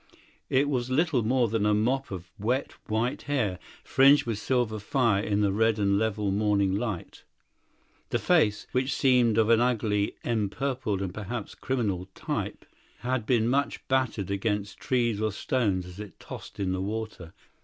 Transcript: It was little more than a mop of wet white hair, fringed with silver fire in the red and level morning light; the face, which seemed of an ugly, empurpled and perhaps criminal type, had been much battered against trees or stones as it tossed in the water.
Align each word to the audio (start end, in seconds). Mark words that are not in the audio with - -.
It 0.49 0.67
was 0.67 0.89
little 0.89 1.21
more 1.21 1.47
than 1.47 1.63
a 1.63 1.75
mop 1.75 2.09
of 2.09 2.31
wet 2.39 2.71
white 2.87 3.21
hair, 3.21 3.59
fringed 3.83 4.25
with 4.25 4.39
silver 4.39 4.79
fire 4.79 5.21
in 5.21 5.41
the 5.41 5.51
red 5.51 5.77
and 5.77 5.99
level 5.99 6.31
morning 6.31 6.73
light; 6.75 7.23
the 8.09 8.17
face, 8.17 8.65
which 8.71 8.95
seemed 8.95 9.37
of 9.37 9.51
an 9.51 9.61
ugly, 9.61 10.15
empurpled 10.25 11.03
and 11.03 11.13
perhaps 11.13 11.53
criminal 11.53 12.09
type, 12.15 12.65
had 13.01 13.27
been 13.27 13.47
much 13.47 13.87
battered 13.89 14.31
against 14.31 14.79
trees 14.79 15.21
or 15.21 15.31
stones 15.31 15.85
as 15.85 15.99
it 15.99 16.19
tossed 16.19 16.59
in 16.59 16.71
the 16.71 16.81
water. 16.81 17.31